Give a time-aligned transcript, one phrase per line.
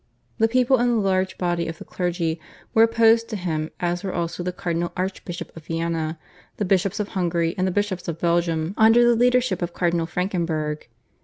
[0.39, 2.41] The people and the large body of the clergy
[2.73, 6.17] were opposed to him as were also the Cardinal Archbishop of Vienna,
[6.57, 10.85] the bishops of Hungary, and the bishops of Belgium under the leadership of Cardinal Frankenberg.